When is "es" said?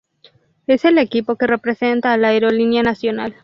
0.65-0.83